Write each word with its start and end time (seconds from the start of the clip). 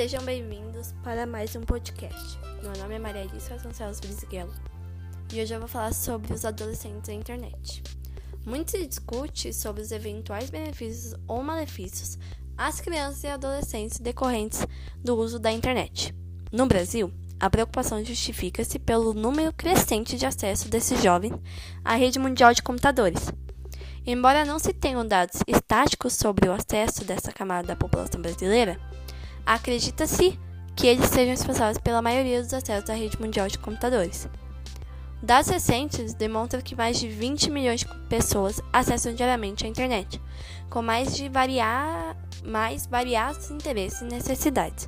Sejam 0.00 0.24
bem-vindos 0.24 0.94
para 1.04 1.26
mais 1.26 1.54
um 1.54 1.60
podcast. 1.60 2.38
Meu 2.62 2.72
nome 2.78 2.94
é 2.94 2.98
Maria 2.98 3.20
Alice 3.20 3.50
Vasconcelos 3.50 4.00
Brisguelo 4.00 4.50
e 5.30 5.42
hoje 5.42 5.52
eu 5.52 5.58
vou 5.58 5.68
falar 5.68 5.92
sobre 5.92 6.32
os 6.32 6.46
adolescentes 6.46 7.10
na 7.10 7.14
internet. 7.14 7.82
Muito 8.46 8.70
se 8.70 8.86
discute 8.86 9.52
sobre 9.52 9.82
os 9.82 9.92
eventuais 9.92 10.48
benefícios 10.48 11.14
ou 11.28 11.42
malefícios 11.42 12.18
às 12.56 12.80
crianças 12.80 13.24
e 13.24 13.26
adolescentes 13.26 13.98
decorrentes 13.98 14.66
do 15.04 15.18
uso 15.18 15.38
da 15.38 15.52
internet. 15.52 16.14
No 16.50 16.64
Brasil, 16.64 17.12
a 17.38 17.50
preocupação 17.50 18.02
justifica-se 18.02 18.78
pelo 18.78 19.12
número 19.12 19.52
crescente 19.52 20.16
de 20.16 20.24
acesso 20.24 20.70
desses 20.70 21.02
jovens 21.02 21.38
à 21.84 21.94
rede 21.94 22.18
mundial 22.18 22.54
de 22.54 22.62
computadores. 22.62 23.30
Embora 24.06 24.46
não 24.46 24.58
se 24.58 24.72
tenham 24.72 25.06
dados 25.06 25.42
estáticos 25.46 26.14
sobre 26.14 26.48
o 26.48 26.52
acesso 26.54 27.04
dessa 27.04 27.30
camada 27.30 27.68
da 27.68 27.76
população 27.76 28.22
brasileira, 28.22 28.80
acredita-se 29.50 30.38
que 30.76 30.86
eles 30.86 31.06
sejam 31.06 31.30
responsáveis 31.30 31.76
pela 31.76 32.00
maioria 32.00 32.40
dos 32.40 32.54
acessos 32.54 32.88
à 32.88 32.94
rede 32.94 33.20
mundial 33.20 33.48
de 33.48 33.58
computadores. 33.58 34.28
Dados 35.20 35.50
recentes 35.50 36.14
demonstram 36.14 36.62
que 36.62 36.76
mais 36.76 37.00
de 37.00 37.08
20 37.08 37.50
milhões 37.50 37.80
de 37.80 37.86
pessoas 38.08 38.62
acessam 38.72 39.12
diariamente 39.12 39.66
a 39.66 39.68
internet, 39.68 40.22
com 40.70 40.80
mais 40.80 41.16
de 41.16 41.28
variar, 41.28 42.16
mais 42.44 42.86
variados 42.86 43.50
interesses 43.50 44.02
e 44.02 44.04
necessidades, 44.04 44.86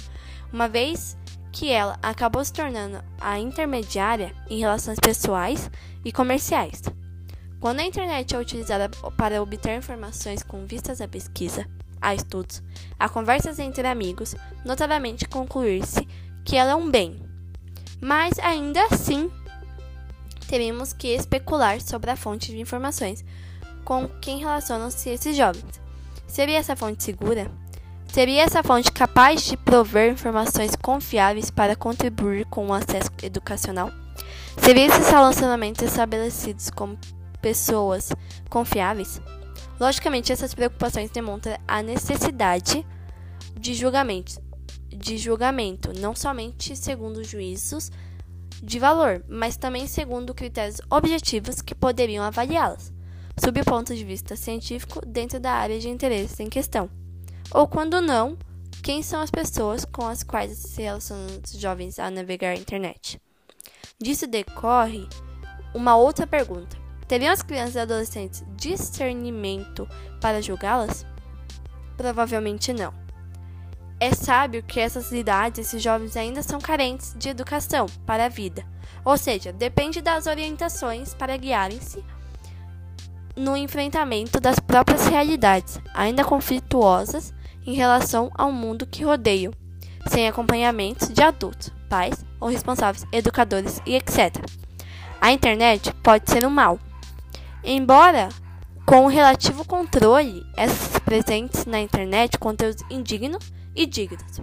uma 0.52 0.68
vez 0.68 1.16
que 1.50 1.68
ela 1.68 1.98
acabou 2.00 2.44
se 2.44 2.52
tornando 2.52 3.02
a 3.20 3.40
intermediária 3.40 4.32
em 4.48 4.60
relações 4.60 5.00
pessoais 5.00 5.68
e 6.04 6.12
comerciais. 6.12 6.82
Quando 7.58 7.80
a 7.80 7.84
internet 7.84 8.32
é 8.32 8.38
utilizada 8.38 8.88
para 9.16 9.42
obter 9.42 9.76
informações 9.76 10.44
com 10.44 10.64
vistas 10.64 11.00
à 11.00 11.08
pesquisa, 11.08 11.66
a 12.02 12.14
estudos, 12.14 12.62
a 12.98 13.08
conversas 13.08 13.58
entre 13.58 13.86
amigos, 13.86 14.34
notadamente 14.64 15.26
concluir-se 15.26 16.06
que 16.44 16.56
ela 16.56 16.72
é 16.72 16.74
um 16.74 16.90
bem. 16.90 17.22
Mas 18.00 18.38
ainda 18.40 18.84
assim, 18.86 19.30
teremos 20.48 20.92
que 20.92 21.08
especular 21.08 21.80
sobre 21.80 22.10
a 22.10 22.16
fonte 22.16 22.50
de 22.50 22.60
informações 22.60 23.24
com 23.84 24.08
quem 24.20 24.40
relacionam-se 24.40 25.08
esses 25.08 25.36
jovens. 25.36 25.80
Seria 26.26 26.58
essa 26.58 26.74
fonte 26.74 27.04
segura? 27.04 27.50
Seria 28.12 28.42
essa 28.42 28.62
fonte 28.62 28.92
capaz 28.92 29.42
de 29.44 29.56
prover 29.56 30.12
informações 30.12 30.76
confiáveis 30.76 31.50
para 31.50 31.74
contribuir 31.74 32.44
com 32.46 32.66
o 32.66 32.74
acesso 32.74 33.10
educacional? 33.22 33.90
Seria 34.58 34.86
esses 34.86 35.08
relacionamentos 35.08 35.82
estabelecidos 35.82 36.68
com 36.68 36.96
pessoas 37.40 38.10
confiáveis? 38.50 39.20
Logicamente, 39.80 40.32
essas 40.32 40.54
preocupações 40.54 41.10
demonstram 41.10 41.56
a 41.66 41.82
necessidade 41.82 42.86
de 43.58 43.74
julgamento, 43.74 44.40
de 44.88 45.16
julgamento, 45.18 45.92
não 45.98 46.14
somente 46.14 46.76
segundo 46.76 47.24
juízos 47.24 47.90
de 48.62 48.78
valor, 48.78 49.24
mas 49.28 49.56
também 49.56 49.86
segundo 49.86 50.34
critérios 50.34 50.80
objetivos 50.88 51.60
que 51.60 51.74
poderiam 51.74 52.24
avaliá-las, 52.24 52.92
sob 53.42 53.60
o 53.60 53.64
ponto 53.64 53.94
de 53.94 54.04
vista 54.04 54.36
científico, 54.36 55.04
dentro 55.04 55.40
da 55.40 55.52
área 55.52 55.78
de 55.78 55.88
interesse 55.88 56.42
em 56.42 56.48
questão. 56.48 56.88
Ou 57.50 57.66
quando 57.66 58.00
não, 58.00 58.38
quem 58.82 59.02
são 59.02 59.20
as 59.20 59.30
pessoas 59.30 59.84
com 59.84 60.06
as 60.06 60.22
quais 60.22 60.56
se 60.56 60.82
relacionam 60.82 61.26
os 61.44 61.52
jovens 61.52 61.98
a 61.98 62.10
navegar 62.10 62.50
a 62.50 62.56
internet? 62.56 63.20
Disso 64.00 64.26
decorre 64.26 65.08
uma 65.74 65.96
outra 65.96 66.26
pergunta: 66.26 66.76
teriam 67.12 67.30
as 67.30 67.42
crianças 67.42 67.74
e 67.74 67.78
adolescentes 67.78 68.42
discernimento 68.56 69.86
para 70.18 70.40
julgá-las? 70.40 71.04
Provavelmente 71.94 72.72
não. 72.72 72.94
É 74.00 74.14
sábio 74.14 74.62
que 74.62 74.80
essas 74.80 75.12
idades, 75.12 75.66
esses 75.66 75.82
jovens 75.82 76.16
ainda 76.16 76.42
são 76.42 76.58
carentes 76.58 77.14
de 77.18 77.28
educação 77.28 77.84
para 78.06 78.24
a 78.24 78.28
vida, 78.30 78.64
ou 79.04 79.18
seja, 79.18 79.52
depende 79.52 80.00
das 80.00 80.26
orientações 80.26 81.12
para 81.12 81.36
guiarem-se 81.36 82.02
no 83.36 83.58
enfrentamento 83.58 84.40
das 84.40 84.58
próprias 84.58 85.06
realidades, 85.06 85.78
ainda 85.92 86.24
conflituosas 86.24 87.34
em 87.66 87.74
relação 87.74 88.30
ao 88.34 88.50
mundo 88.50 88.86
que 88.86 89.04
rodeiam, 89.04 89.52
sem 90.08 90.26
acompanhamento 90.26 91.12
de 91.12 91.22
adultos, 91.22 91.68
pais 91.90 92.24
ou 92.40 92.48
responsáveis, 92.48 93.04
educadores 93.12 93.82
e 93.84 93.96
etc. 93.96 94.34
A 95.20 95.30
internet 95.30 95.92
pode 96.02 96.30
ser 96.30 96.46
um 96.46 96.50
mal. 96.50 96.78
Embora 97.64 98.28
com 98.84 99.06
relativo 99.06 99.64
controle, 99.64 100.44
essas 100.56 100.98
presentes 100.98 101.64
na 101.64 101.80
internet 101.80 102.38
conteúdos 102.38 102.82
indignos 102.90 103.52
e 103.74 103.86
dignos. 103.86 104.40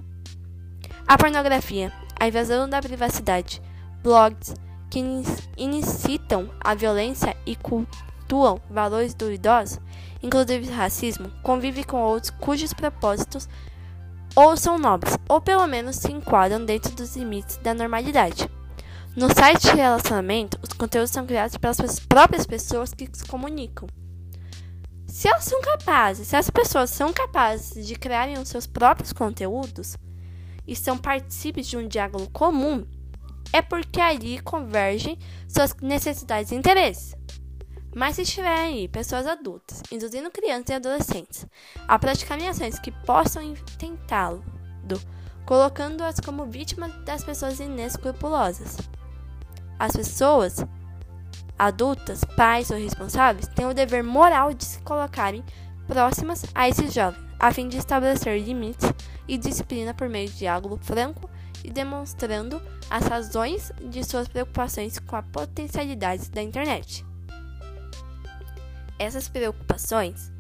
A 1.08 1.18
pornografia, 1.18 1.92
a 2.20 2.28
invasão 2.28 2.70
da 2.70 2.82
privacidade, 2.82 3.62
blogs 4.02 4.54
que 4.90 5.00
incitam 5.58 6.50
a 6.60 6.74
violência 6.74 7.36
e 7.46 7.56
cultuam 7.56 8.60
valores 8.70 9.14
duvidosos 9.14 9.80
inclusive 10.22 10.70
racismo, 10.72 11.32
convive 11.42 11.84
com 11.84 12.02
outros 12.02 12.32
cujos 12.32 12.74
propósitos 12.74 13.48
ou 14.36 14.56
são 14.56 14.78
nobres, 14.78 15.18
ou 15.28 15.42
pelo 15.42 15.66
menos 15.68 15.96
se 15.96 16.12
enquadram 16.12 16.64
dentro 16.64 16.94
dos 16.96 17.16
limites 17.16 17.58
da 17.58 17.74
normalidade. 17.74 18.50
No 19.16 19.28
site 19.34 19.64
de 19.64 19.76
relacionamento, 19.76 20.60
os 20.62 20.70
conteúdos 20.70 21.10
são 21.10 21.26
criados 21.26 21.58
pelas 21.58 22.00
próprias 22.00 22.46
pessoas 22.46 22.94
que 22.94 23.10
se 23.12 23.26
comunicam. 23.26 23.88
Se 25.08 25.28
elas 25.28 25.44
são 25.46 25.60
capazes, 25.62 26.28
se 26.28 26.36
as 26.36 26.50
pessoas 26.50 26.92
são 26.92 27.12
capazes 27.12 27.86
de 27.88 27.96
criarem 27.96 28.38
os 28.38 28.48
seus 28.48 28.68
próprios 28.68 29.12
conteúdos 29.12 29.98
e 30.66 30.76
são 30.76 30.96
partícipes 30.96 31.68
de 31.68 31.76
um 31.76 31.88
diálogo 31.88 32.30
comum, 32.30 32.86
é 33.52 33.64
porque 33.64 34.00
ali 34.00 34.40
convergem 34.40 35.18
suas 35.48 35.76
necessidades 35.82 36.52
e 36.52 36.56
interesses. 36.56 37.16
Mas 37.96 38.16
se 38.16 38.24
tiverem 38.24 38.88
pessoas 38.88 39.26
adultas, 39.26 39.82
induzindo 39.92 40.30
crianças 40.30 40.70
e 40.70 40.74
adolescentes 40.74 41.48
a 41.88 41.98
praticarem 41.98 42.48
ações 42.48 42.78
que 42.78 42.92
possam 42.92 43.56
tentá-lo, 43.80 44.44
colocando-as 45.48 46.20
como 46.20 46.46
vítimas 46.46 46.94
das 47.04 47.24
pessoas 47.24 47.60
inescrupulosas. 47.60 48.78
As 49.80 49.96
pessoas 49.96 50.66
adultas, 51.58 52.22
pais 52.36 52.70
ou 52.70 52.78
responsáveis, 52.78 53.48
têm 53.48 53.66
o 53.66 53.74
dever 53.74 54.04
moral 54.04 54.54
de 54.54 54.66
se 54.66 54.80
colocarem 54.82 55.44
próximas 55.88 56.46
a 56.54 56.68
esses 56.68 56.94
jovens, 56.94 57.24
a 57.40 57.54
fim 57.54 57.70
de 57.70 57.78
estabelecer 57.78 58.40
limites 58.40 58.92
e 59.28 59.38
disciplina 59.38 59.94
por 59.94 60.10
meio 60.10 60.28
de 60.28 60.38
diálogo 60.38 60.78
franco 60.82 61.30
e 61.64 61.72
demonstrando 61.72 62.62
as 62.90 63.06
razões 63.06 63.72
de 63.90 64.04
suas 64.04 64.28
preocupações 64.28 65.00
com 65.00 65.16
a 65.16 65.24
potencialidade 65.24 66.30
da 66.30 66.42
internet. 66.42 67.06
Essas 68.98 69.30
preocupações 69.30 70.32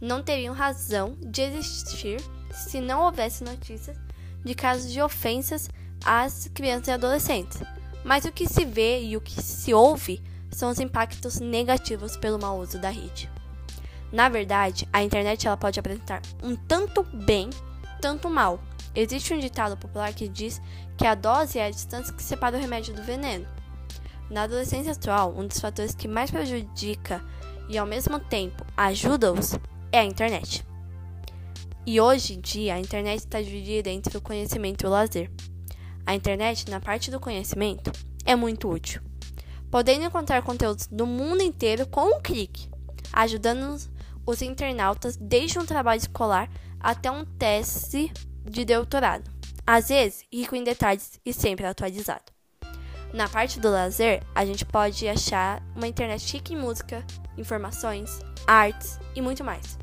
não 0.00 0.22
teriam 0.22 0.54
razão 0.54 1.16
de 1.20 1.42
existir 1.42 2.20
se 2.52 2.80
não 2.80 3.00
houvesse 3.00 3.42
notícias 3.42 3.96
de 4.44 4.54
casos 4.54 4.92
de 4.92 5.00
ofensas 5.00 5.68
às 6.04 6.48
crianças 6.54 6.88
e 6.88 6.92
adolescentes. 6.92 7.60
Mas 8.04 8.24
o 8.24 8.32
que 8.32 8.46
se 8.46 8.64
vê 8.64 9.02
e 9.02 9.16
o 9.16 9.20
que 9.20 9.42
se 9.42 9.72
ouve 9.72 10.22
são 10.50 10.70
os 10.70 10.78
impactos 10.78 11.40
negativos 11.40 12.16
pelo 12.16 12.38
mau 12.38 12.60
uso 12.60 12.78
da 12.78 12.90
rede. 12.90 13.30
Na 14.12 14.28
verdade, 14.28 14.88
a 14.92 15.02
internet 15.02 15.46
ela 15.46 15.56
pode 15.56 15.80
apresentar 15.80 16.22
um 16.42 16.54
tanto 16.54 17.02
bem, 17.02 17.50
tanto 18.00 18.30
mal. 18.30 18.60
Existe 18.94 19.34
um 19.34 19.40
ditado 19.40 19.76
popular 19.76 20.12
que 20.12 20.28
diz 20.28 20.62
que 20.96 21.06
a 21.06 21.16
dose 21.16 21.58
é 21.58 21.66
a 21.66 21.70
distância 21.70 22.14
que 22.14 22.22
separa 22.22 22.56
o 22.56 22.60
remédio 22.60 22.94
do 22.94 23.02
veneno. 23.02 23.46
Na 24.30 24.42
adolescência 24.42 24.92
atual, 24.92 25.34
um 25.36 25.46
dos 25.46 25.58
fatores 25.58 25.94
que 25.94 26.06
mais 26.06 26.30
prejudica 26.30 27.24
e 27.68 27.76
ao 27.76 27.86
mesmo 27.86 28.20
tempo 28.20 28.64
ajuda-os 28.76 29.58
é 29.90 29.98
a 30.00 30.04
internet. 30.04 30.64
E 31.86 32.00
hoje 32.00 32.34
em 32.34 32.40
dia 32.40 32.74
a 32.74 32.80
internet 32.80 33.18
está 33.18 33.42
dividida 33.42 33.90
entre 33.90 34.16
o 34.16 34.20
conhecimento 34.20 34.84
e 34.84 34.86
o 34.86 34.90
lazer. 34.90 35.30
A 36.06 36.14
internet, 36.14 36.70
na 36.70 36.80
parte 36.80 37.10
do 37.10 37.18
conhecimento, 37.18 37.90
é 38.24 38.36
muito 38.36 38.68
útil, 38.70 39.00
podendo 39.70 40.04
encontrar 40.04 40.42
conteúdos 40.42 40.86
do 40.86 41.06
mundo 41.06 41.42
inteiro 41.42 41.86
com 41.86 42.16
um 42.16 42.20
clique, 42.20 42.68
ajudando 43.12 43.76
os 44.26 44.42
internautas 44.42 45.16
desde 45.16 45.58
um 45.58 45.66
trabalho 45.66 45.98
escolar 45.98 46.50
até 46.78 47.10
um 47.10 47.24
teste 47.24 48.12
de 48.44 48.64
doutorado, 48.64 49.30
às 49.66 49.88
vezes 49.88 50.24
rico 50.32 50.54
em 50.54 50.62
detalhes 50.62 51.18
e 51.24 51.32
sempre 51.32 51.64
atualizado. 51.64 52.32
Na 53.12 53.28
parte 53.28 53.60
do 53.60 53.70
lazer, 53.70 54.22
a 54.34 54.44
gente 54.44 54.64
pode 54.64 55.08
achar 55.08 55.62
uma 55.74 55.86
internet 55.86 56.20
chique 56.20 56.52
em 56.52 56.56
música, 56.56 57.04
informações, 57.38 58.20
artes 58.46 58.98
e 59.14 59.22
muito 59.22 59.44
mais. 59.44 59.78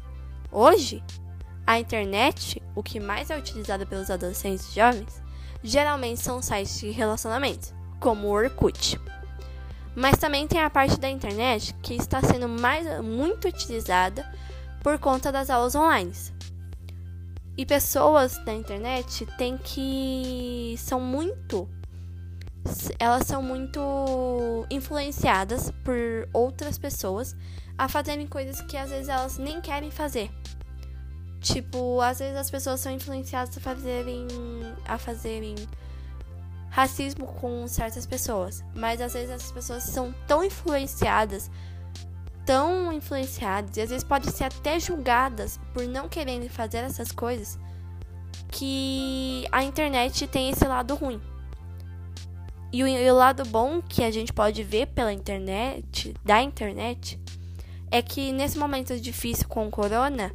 Hoje, 0.51 1.01
a 1.65 1.79
internet, 1.79 2.61
o 2.75 2.83
que 2.83 2.99
mais 2.99 3.29
é 3.29 3.37
utilizada 3.37 3.85
pelos 3.85 4.11
adolescentes 4.11 4.69
e 4.69 4.75
jovens, 4.75 5.21
geralmente 5.63 6.21
são 6.21 6.41
sites 6.41 6.79
de 6.79 6.91
relacionamento, 6.91 7.73
como 7.99 8.27
o 8.27 8.31
Orkut. 8.31 8.99
Mas 9.95 10.17
também 10.17 10.47
tem 10.47 10.61
a 10.61 10.69
parte 10.69 10.99
da 10.99 11.09
internet 11.09 11.73
que 11.81 11.93
está 11.95 12.21
sendo 12.21 12.47
mais, 12.47 12.85
muito 13.03 13.47
utilizada 13.47 14.25
por 14.81 14.97
conta 14.97 15.31
das 15.31 15.49
aulas 15.49 15.75
online. 15.75 16.13
E 17.57 17.65
pessoas 17.65 18.43
na 18.45 18.53
internet 18.53 19.25
têm 19.37 19.57
que. 19.57 20.75
são 20.77 20.99
muito. 20.99 21.67
Elas 22.97 23.27
são 23.27 23.41
muito 23.41 24.65
influenciadas 24.69 25.71
por 25.83 26.29
outras 26.31 26.77
pessoas 26.77 27.35
a 27.77 27.89
fazerem 27.89 28.27
coisas 28.27 28.61
que 28.61 28.77
às 28.77 28.89
vezes 28.91 29.09
elas 29.09 29.37
nem 29.37 29.59
querem 29.59 29.91
fazer. 29.91 30.31
Tipo, 31.41 31.99
às 32.01 32.19
vezes 32.19 32.37
as 32.37 32.51
pessoas 32.51 32.79
são 32.79 32.91
influenciadas 32.91 33.57
a 33.57 33.59
fazerem. 33.59 34.27
a 34.87 34.97
fazerem 34.97 35.55
racismo 36.69 37.25
com 37.25 37.67
certas 37.67 38.05
pessoas. 38.05 38.63
Mas 38.73 39.01
às 39.01 39.13
vezes 39.13 39.29
essas 39.29 39.51
pessoas 39.51 39.83
são 39.83 40.13
tão 40.25 40.43
influenciadas, 40.43 41.51
tão 42.45 42.93
influenciadas, 42.93 43.75
e 43.75 43.81
às 43.81 43.89
vezes 43.89 44.03
podem 44.03 44.31
ser 44.31 44.45
até 44.45 44.79
julgadas 44.79 45.59
por 45.73 45.85
não 45.85 46.07
quererem 46.07 46.47
fazer 46.47 46.77
essas 46.77 47.11
coisas, 47.11 47.59
que 48.49 49.45
a 49.51 49.63
internet 49.63 50.25
tem 50.27 50.49
esse 50.49 50.65
lado 50.65 50.95
ruim. 50.95 51.21
E 52.71 52.83
o, 52.83 52.87
e 52.87 53.11
o 53.11 53.15
lado 53.15 53.43
bom 53.45 53.81
que 53.81 54.01
a 54.01 54.11
gente 54.11 54.31
pode 54.31 54.63
ver 54.63 54.87
pela 54.87 55.11
internet, 55.11 56.13
da 56.23 56.41
internet, 56.41 57.19
é 57.91 58.01
que 58.01 58.31
nesse 58.31 58.57
momento 58.57 58.97
difícil 58.97 59.45
com 59.49 59.67
o 59.67 59.71
corona, 59.71 60.33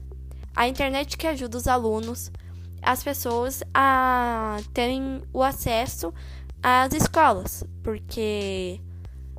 a 0.57 0.67
internet 0.67 1.19
que 1.19 1.27
ajuda 1.27 1.59
os 1.59 1.69
alunos, 1.69 2.33
as 2.83 3.05
pessoas 3.05 3.63
a 3.75 4.57
terem 4.73 5.23
o 5.33 5.43
acesso 5.43 6.15
às 6.63 6.95
escolas, 6.95 7.63
porque 7.83 8.81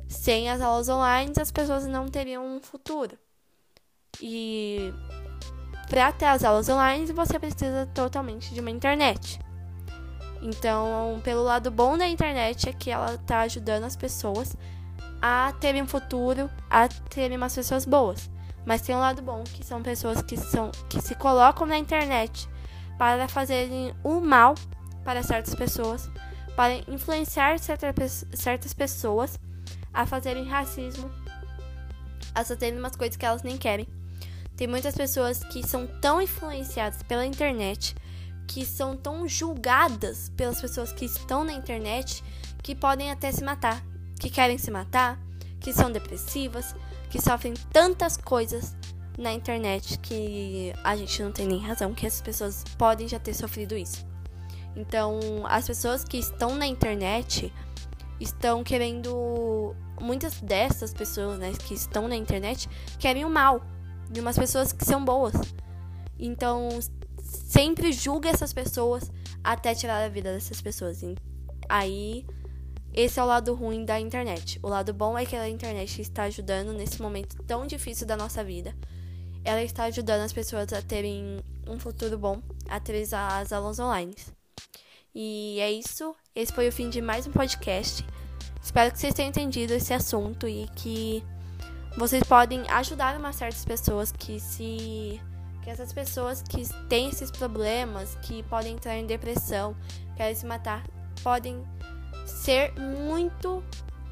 sem 0.06 0.48
as 0.48 0.60
aulas 0.60 0.88
online 0.88 1.32
as 1.40 1.50
pessoas 1.50 1.86
não 1.86 2.06
teriam 2.06 2.46
um 2.46 2.60
futuro. 2.60 3.18
E 4.22 4.92
para 5.90 6.12
ter 6.12 6.26
as 6.26 6.44
aulas 6.44 6.68
online 6.68 7.12
você 7.12 7.36
precisa 7.38 7.86
totalmente 7.92 8.54
de 8.54 8.60
uma 8.60 8.70
internet. 8.70 9.40
Então, 10.40 11.20
pelo 11.24 11.42
lado 11.42 11.68
bom 11.68 11.98
da 11.98 12.06
internet 12.06 12.68
é 12.68 12.72
que 12.72 12.92
ela 12.92 13.14
está 13.14 13.40
ajudando 13.40 13.84
as 13.84 13.96
pessoas 13.96 14.56
a 15.20 15.52
terem 15.60 15.82
um 15.82 15.86
futuro, 15.86 16.48
a 16.70 16.86
terem 16.86 17.36
umas 17.36 17.56
pessoas 17.56 17.84
boas. 17.84 18.30
Mas 18.68 18.82
tem 18.82 18.94
um 18.94 18.98
lado 18.98 19.22
bom, 19.22 19.42
que 19.44 19.64
são 19.64 19.82
pessoas 19.82 20.20
que, 20.20 20.36
são, 20.36 20.70
que 20.90 21.00
se 21.00 21.14
colocam 21.14 21.66
na 21.66 21.78
internet 21.78 22.46
para 22.98 23.26
fazerem 23.26 23.94
o 24.04 24.20
mal 24.20 24.54
para 25.02 25.22
certas 25.22 25.54
pessoas, 25.54 26.10
para 26.54 26.74
influenciar 26.86 27.58
certas 27.58 28.74
pessoas 28.76 29.40
a 29.90 30.04
fazerem 30.04 30.44
racismo, 30.46 31.10
a 32.34 32.44
fazerem 32.44 32.78
umas 32.78 32.94
coisas 32.94 33.16
que 33.16 33.24
elas 33.24 33.42
nem 33.42 33.56
querem. 33.56 33.88
Tem 34.54 34.66
muitas 34.66 34.94
pessoas 34.94 35.42
que 35.44 35.66
são 35.66 35.86
tão 35.86 36.20
influenciadas 36.20 37.02
pela 37.04 37.24
internet, 37.24 37.96
que 38.46 38.66
são 38.66 38.94
tão 38.94 39.26
julgadas 39.26 40.28
pelas 40.36 40.60
pessoas 40.60 40.92
que 40.92 41.06
estão 41.06 41.42
na 41.42 41.54
internet, 41.54 42.22
que 42.62 42.74
podem 42.74 43.10
até 43.10 43.32
se 43.32 43.42
matar, 43.42 43.82
que 44.20 44.28
querem 44.28 44.58
se 44.58 44.70
matar, 44.70 45.18
que 45.60 45.72
são 45.72 45.90
depressivas, 45.90 46.74
que 47.10 47.20
sofrem 47.20 47.54
tantas 47.72 48.16
coisas 48.16 48.74
na 49.18 49.32
internet 49.32 49.98
que 49.98 50.72
a 50.84 50.96
gente 50.96 51.22
não 51.22 51.32
tem 51.32 51.46
nem 51.46 51.58
razão 51.58 51.92
que 51.92 52.06
essas 52.06 52.22
pessoas 52.22 52.64
podem 52.76 53.08
já 53.08 53.18
ter 53.18 53.34
sofrido 53.34 53.76
isso. 53.76 54.06
Então, 54.76 55.18
as 55.46 55.66
pessoas 55.66 56.04
que 56.04 56.16
estão 56.16 56.54
na 56.54 56.66
internet 56.66 57.52
estão 58.20 58.62
querendo. 58.62 59.74
Muitas 60.00 60.40
dessas 60.40 60.94
pessoas 60.94 61.38
né, 61.38 61.52
que 61.66 61.74
estão 61.74 62.06
na 62.06 62.14
internet 62.14 62.68
querem 63.00 63.24
o 63.24 63.30
mal 63.30 63.60
de 64.08 64.20
umas 64.20 64.38
pessoas 64.38 64.72
que 64.72 64.84
são 64.84 65.04
boas. 65.04 65.34
Então, 66.16 66.68
sempre 67.20 67.92
julga 67.92 68.28
essas 68.28 68.52
pessoas 68.52 69.10
até 69.42 69.74
tirar 69.74 70.04
a 70.04 70.08
vida 70.08 70.32
dessas 70.32 70.60
pessoas. 70.60 71.02
Aí 71.68 72.24
esse 72.92 73.20
é 73.20 73.22
o 73.22 73.26
lado 73.26 73.54
ruim 73.54 73.84
da 73.84 74.00
internet. 74.00 74.58
O 74.62 74.68
lado 74.68 74.92
bom 74.92 75.16
é 75.16 75.24
que 75.24 75.36
a 75.36 75.48
internet 75.48 76.00
está 76.00 76.24
ajudando 76.24 76.72
nesse 76.72 77.00
momento 77.00 77.42
tão 77.44 77.66
difícil 77.66 78.06
da 78.06 78.16
nossa 78.16 78.42
vida. 78.42 78.74
Ela 79.44 79.62
está 79.62 79.84
ajudando 79.84 80.22
as 80.22 80.32
pessoas 80.32 80.72
a 80.72 80.82
terem 80.82 81.42
um 81.66 81.78
futuro 81.78 82.18
bom, 82.18 82.42
a 82.68 82.80
terem 82.80 83.02
as 83.02 83.52
aulas 83.52 83.78
online. 83.78 84.14
E 85.14 85.58
é 85.60 85.70
isso. 85.70 86.14
Esse 86.34 86.52
foi 86.52 86.68
o 86.68 86.72
fim 86.72 86.90
de 86.90 87.00
mais 87.00 87.26
um 87.26 87.32
podcast. 87.32 88.04
Espero 88.62 88.92
que 88.92 88.98
vocês 88.98 89.14
tenham 89.14 89.30
entendido 89.30 89.72
esse 89.72 89.94
assunto 89.94 90.48
e 90.48 90.68
que 90.74 91.24
vocês 91.96 92.22
podem 92.22 92.68
ajudar 92.70 93.18
umas 93.18 93.36
certas 93.36 93.64
pessoas 93.64 94.12
que 94.12 94.38
se 94.38 95.20
que 95.62 95.70
essas 95.70 95.92
pessoas 95.92 96.42
que 96.42 96.62
têm 96.88 97.08
esses 97.08 97.30
problemas, 97.30 98.14
que 98.22 98.42
podem 98.44 98.74
entrar 98.74 98.96
em 98.96 99.06
depressão, 99.06 99.76
querem 100.16 100.34
se 100.34 100.46
matar, 100.46 100.84
podem 101.22 101.64
ser 102.24 102.72
muito 102.78 103.62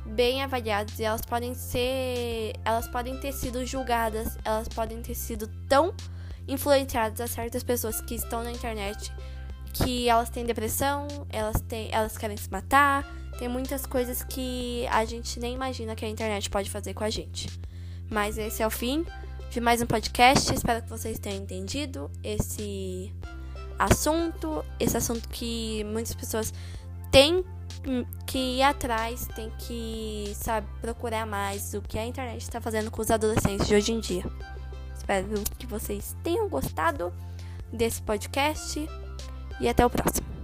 bem 0.05 0.43
avaliadas 0.43 0.99
e 0.99 1.05
elas 1.05 1.23
podem 1.23 1.55
ser, 1.55 2.53
elas 2.65 2.87
podem 2.89 3.19
ter 3.19 3.33
sido 3.33 3.65
julgadas, 3.67 4.39
elas 4.45 4.69
podem 4.69 5.03
ter 5.03 5.15
sido 5.15 5.49
tão 5.69 5.95
influenciadas 6.47 7.21
a 7.21 7.27
certas 7.27 7.63
pessoas 7.63 8.01
que 8.01 8.15
estão 8.15 8.45
na 8.45 8.53
internet 8.53 9.13
que 9.73 10.09
elas 10.09 10.31
têm 10.31 10.45
depressão, 10.47 11.07
elas 11.29 11.61
têm, 11.61 11.91
elas 11.93 12.17
querem 12.17 12.37
se 12.37 12.51
matar, 12.51 13.05
tem 13.39 13.49
muitas 13.49 13.85
coisas 13.85 14.23
que 14.23 14.87
a 14.91 15.05
gente 15.05 15.39
nem 15.39 15.55
imagina 15.55 15.95
que 15.95 16.05
a 16.05 16.09
internet 16.09 16.49
pode 16.49 16.71
fazer 16.71 16.95
com 16.95 17.05
a 17.05 17.11
gente. 17.11 17.49
Mas 18.11 18.39
esse 18.39 18.63
é 18.63 18.67
o 18.67 18.71
fim 18.71 19.05
de 19.51 19.61
mais 19.61 19.83
um 19.83 19.87
podcast. 19.87 20.55
Espero 20.55 20.83
que 20.83 20.89
vocês 20.89 21.19
tenham 21.19 21.43
entendido 21.43 22.11
esse 22.25 23.13
assunto, 23.79 24.65
esse 24.81 24.97
assunto 24.97 25.29
que 25.29 25.85
muitas 25.85 26.15
pessoas 26.15 26.55
têm 27.11 27.45
que 28.27 28.39
ir 28.39 28.63
atrás, 28.63 29.29
tem 29.35 29.51
que, 29.59 30.33
sabe, 30.35 30.67
procurar 30.81 31.27
mais 31.27 31.75
o 31.75 31.83
que 31.83 31.99
a 31.99 32.07
internet 32.07 32.43
está 32.43 32.61
fazendo 32.61 32.91
com 32.91 33.01
os 33.01 33.11
adolescentes 33.11 33.67
de 33.67 33.75
hoje 33.75 33.93
em 33.93 34.01
dia. 34.01 34.25
Espero 34.97 35.29
que 35.59 35.67
vocês 35.67 36.17
tenham 36.23 36.49
gostado 36.49 37.13
desse 37.73 38.03
podcast 38.03 38.89
e 39.61 39.69
até 39.69 39.85
o 39.85 39.91
próximo. 39.91 40.36